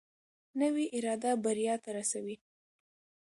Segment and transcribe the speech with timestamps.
[0.59, 2.35] نوې اراده بریا ته رسوي